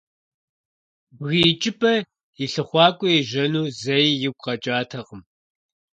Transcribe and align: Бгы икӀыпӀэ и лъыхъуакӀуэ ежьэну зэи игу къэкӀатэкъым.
Бгы 1.17 1.37
икӀыпӀэ 1.51 1.93
и 2.43 2.45
лъыхъуакӀуэ 2.51 3.09
ежьэну 3.19 3.65
зэи 3.79 4.07
игу 4.27 4.37
къэкӀатэкъым. 4.43 5.21